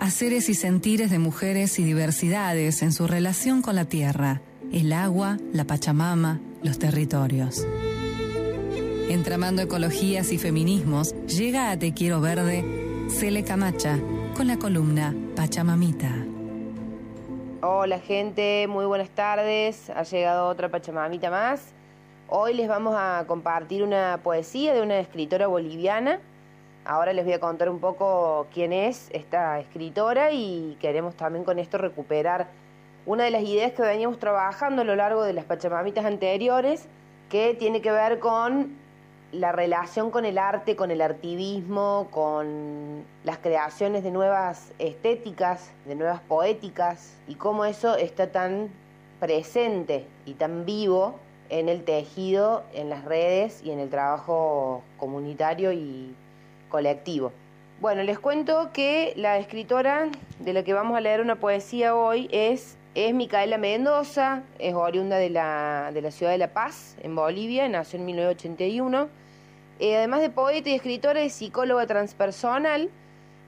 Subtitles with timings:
[0.00, 4.40] haceres y sentires de mujeres y diversidades en su relación con la tierra,
[4.72, 7.66] el agua, la Pachamama, los territorios.
[9.10, 12.64] Entramando ecologías y feminismos, llega a Te Quiero Verde
[13.10, 13.98] Cele Camacha
[14.34, 16.10] con la columna Pachamamita.
[17.60, 19.90] Hola gente, muy buenas tardes.
[19.90, 21.74] Ha llegado otra Pachamamita más.
[22.26, 26.20] Hoy les vamos a compartir una poesía de una escritora boliviana
[26.84, 31.58] Ahora les voy a contar un poco quién es esta escritora y queremos también con
[31.58, 32.48] esto recuperar
[33.06, 36.86] una de las ideas que veníamos trabajando a lo largo de las Pachamamitas anteriores,
[37.28, 38.76] que tiene que ver con
[39.32, 45.94] la relación con el arte, con el artivismo, con las creaciones de nuevas estéticas, de
[45.94, 48.70] nuevas poéticas, y cómo eso está tan
[49.20, 51.16] presente y tan vivo
[51.50, 56.14] en el tejido, en las redes y en el trabajo comunitario y
[56.70, 57.32] colectivo.
[57.80, 62.28] Bueno, les cuento que la escritora de la que vamos a leer una poesía hoy
[62.30, 67.14] es, es Micaela Mendoza, es oriunda de la, de la ciudad de La Paz, en
[67.14, 69.08] Bolivia, nació en 1981.
[69.78, 72.90] Eh, además de poeta y escritora, es psicóloga transpersonal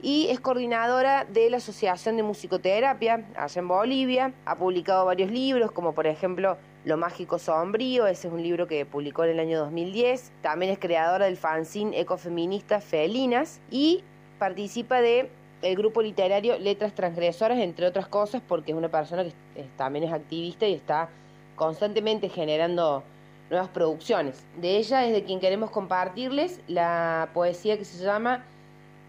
[0.00, 4.32] y es coordinadora de la Asociación de Musicoterapia allá en Bolivia.
[4.46, 8.86] Ha publicado varios libros, como por ejemplo lo Mágico Sombrío, ese es un libro que
[8.86, 10.32] publicó en el año 2010.
[10.40, 14.02] También es creadora del fanzine ecofeminista Felinas y
[14.38, 19.32] participa de el grupo literario Letras Transgresoras, entre otras cosas, porque es una persona que
[19.76, 21.10] también es activista y está
[21.54, 23.02] constantemente generando
[23.50, 24.42] nuevas producciones.
[24.58, 28.42] De ella es de quien queremos compartirles la poesía que se llama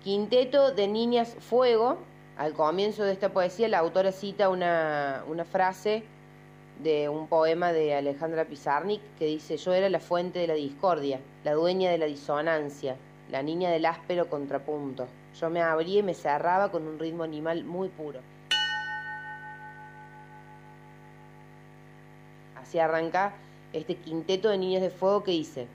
[0.03, 1.99] Quinteto de Niñas Fuego.
[2.37, 6.03] Al comienzo de esta poesía la autora cita una, una frase
[6.83, 11.19] de un poema de Alejandra Pizarnik que dice, yo era la fuente de la discordia,
[11.43, 12.95] la dueña de la disonancia,
[13.29, 15.07] la niña del áspero contrapunto.
[15.39, 18.19] Yo me abría y me cerraba con un ritmo animal muy puro.
[22.55, 23.33] Así arranca
[23.73, 25.67] este quinteto de niñas de fuego que dice,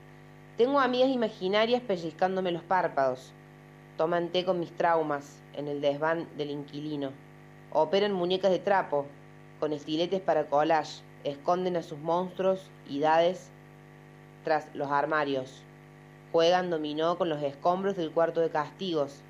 [0.57, 3.31] tengo amigas imaginarias pellizcándome los párpados,
[3.97, 7.11] toman té con mis traumas en el desván del inquilino,
[7.71, 9.05] operan muñecas de trapo,
[9.59, 13.49] con estiletes para collage, esconden a sus monstruos y dades
[14.43, 15.61] tras los armarios.
[16.31, 19.21] Juegan dominó con los escombros del cuarto de castigos,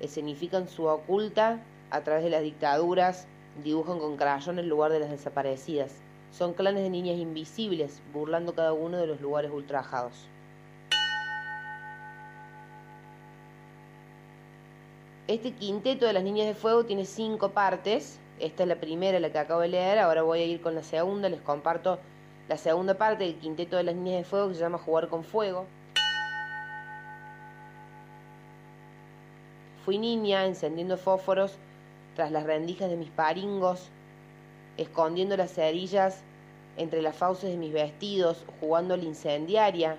[0.00, 3.26] escenifican su oculta a través de las dictaduras,
[3.62, 5.92] dibujan con crayón el lugar de las desaparecidas.
[6.32, 10.28] Son clanes de niñas invisibles, burlando cada uno de los lugares ultrajados.
[15.26, 19.30] Este quinteto de las niñas de fuego tiene cinco partes esta es la primera, la
[19.30, 21.98] que acabo de leer, ahora voy a ir con la segunda, les comparto
[22.48, 25.24] la segunda parte del quinteto de las niñas de fuego que se llama Jugar con
[25.24, 25.66] Fuego.
[29.84, 31.56] Fui niña encendiendo fósforos
[32.16, 33.88] tras las rendijas de mis paringos,
[34.76, 36.22] escondiendo las cerillas
[36.76, 39.96] entre las fauces de mis vestidos, jugando a la incendiaria,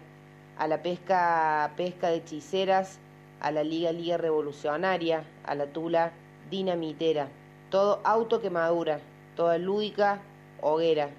[0.57, 2.99] a la pesca, pesca de hechiceras,
[3.39, 6.11] a la liga liga revolucionaria, a la tula
[6.49, 7.29] dinamitera
[7.75, 9.01] todo auto que madura,
[9.35, 10.21] toda lúdica
[10.61, 11.09] hoguera,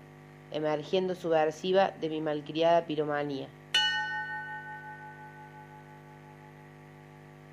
[0.50, 3.46] emergiendo subversiva de mi malcriada piromanía.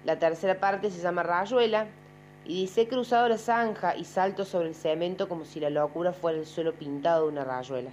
[0.05, 1.87] La tercera parte se llama Rayuela
[2.45, 6.39] y dice cruzado la zanja y salto sobre el cemento como si la locura fuera
[6.39, 7.89] el suelo pintado de una rayuela.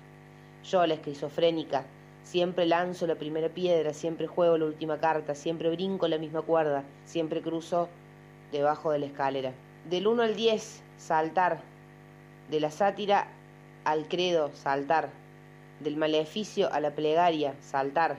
[0.63, 1.87] Yo, la esquizofrénica,
[2.23, 6.85] siempre lanzo la primera piedra, siempre juego la última carta, siempre brinco la misma cuerda,
[7.05, 7.89] siempre cruzo
[8.53, 9.53] debajo de la escalera.
[9.89, 11.61] Del 1 al 10, saltar.
[12.51, 13.27] De la sátira
[13.85, 15.09] al credo, saltar.
[15.81, 18.17] Del maleficio a la plegaria, saltar.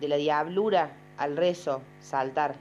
[0.00, 2.54] De la diablura al rezo, saltar.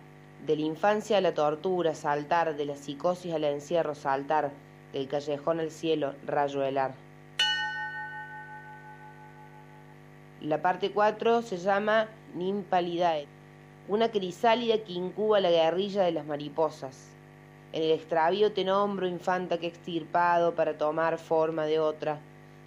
[0.45, 2.57] De la infancia a la tortura, saltar.
[2.57, 4.51] De la psicosis al encierro, saltar.
[4.93, 6.93] Del callejón al cielo, rayuelar.
[10.41, 13.27] La parte 4 se llama Nimpalidae,
[13.89, 17.18] una crisálida que incuba la guerrilla de las mariposas.
[17.71, 22.19] En el extravío te nombro, infanta que extirpado para tomar forma de otra,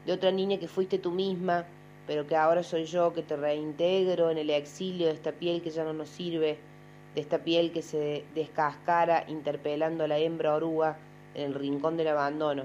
[0.06, 1.64] de otra niña que fuiste tú misma,
[2.06, 5.70] pero que ahora soy yo que te reintegro en el exilio de esta piel que
[5.70, 6.56] ya no nos sirve,
[7.16, 10.96] de esta piel que se descascara interpelando a la hembra oruga
[11.34, 12.62] en el rincón del abandono.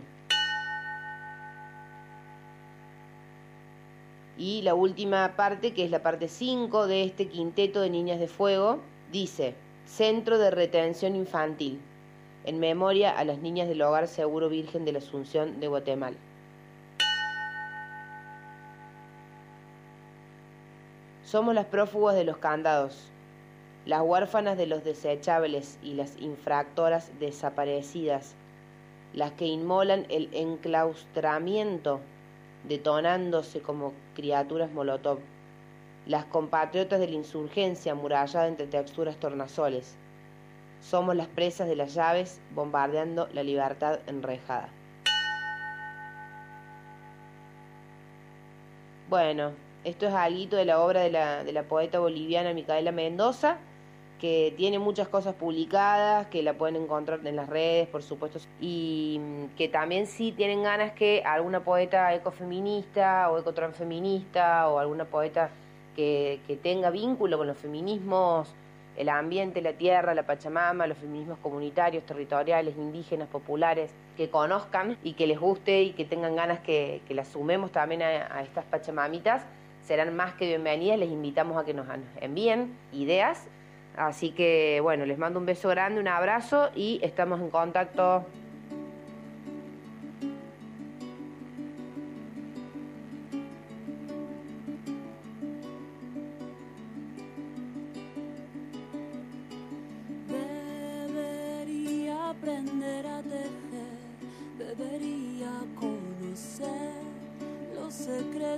[4.37, 8.27] Y la última parte, que es la parte 5 de este quinteto de Niñas de
[8.27, 8.79] Fuego,
[9.11, 9.55] dice,
[9.87, 11.79] Centro de Retención Infantil
[12.47, 16.15] en memoria a las niñas del Hogar Seguro Virgen de la Asunción de Guatemala.
[21.25, 23.09] Somos las prófugas de los candados,
[23.85, 28.33] las huérfanas de los desechables y las infractoras desaparecidas,
[29.13, 31.99] las que inmolan el enclaustramiento,
[32.65, 35.19] detonándose como criaturas molotov,
[36.05, 39.97] las compatriotas de la insurgencia amurallada entre texturas tornasoles.
[40.81, 44.69] Somos las presas de las llaves bombardeando la libertad enrejada.
[49.09, 49.51] Bueno,
[49.83, 53.57] esto es algo de la obra de la, de la poeta boliviana Micaela Mendoza
[54.19, 59.19] que tiene muchas cosas publicadas, que la pueden encontrar en las redes, por supuesto, y
[59.21, 65.49] mm, que también sí tienen ganas que alguna poeta ecofeminista o ecotransfeminista o alguna poeta
[65.95, 68.53] que, que tenga vínculo con los feminismos,
[68.97, 75.13] el ambiente, la tierra, la Pachamama, los feminismos comunitarios, territoriales, indígenas, populares, que conozcan y
[75.13, 78.65] que les guste y que tengan ganas que, que las sumemos también a, a estas
[78.65, 79.45] Pachamamitas,
[79.83, 80.99] serán más que bienvenidas.
[80.99, 81.87] Les invitamos a que nos
[82.19, 83.47] envíen ideas
[83.97, 88.23] Así que bueno, les mando un beso grande, un abrazo y estamos en contacto.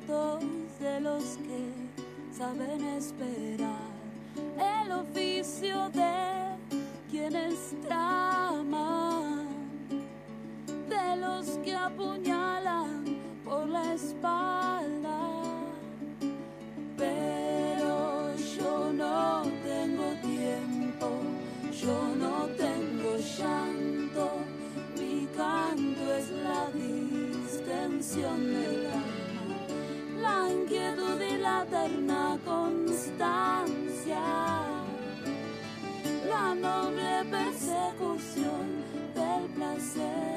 [0.07, 3.75] De los que saben esperar
[4.57, 6.55] el oficio de
[7.11, 8.18] quienes traman,
[39.15, 40.28] del placer.